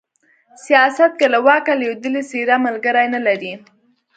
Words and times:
سياست 0.65 1.11
کې 1.19 1.27
له 1.33 1.39
واکه 1.45 1.73
لوېدلې 1.79 2.21
څېره 2.29 2.55
ملگري 2.65 3.05
نه 3.15 3.19
لري 3.27 3.53